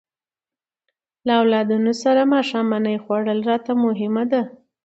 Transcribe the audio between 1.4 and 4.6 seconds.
اولادونو سره ماښامنۍ خوړل راته مهمه ده.